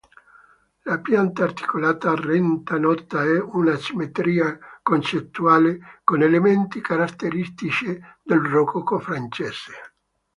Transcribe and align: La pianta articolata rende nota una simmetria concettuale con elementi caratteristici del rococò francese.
La 0.85 0.93
pianta 1.07 1.43
articolata 1.47 2.13
rende 2.15 2.79
nota 2.79 3.21
una 3.51 3.75
simmetria 3.77 4.57
concettuale 4.81 5.99
con 6.03 6.23
elementi 6.23 6.81
caratteristici 6.81 7.99
del 8.23 8.39
rococò 8.39 8.97
francese. 8.97 9.73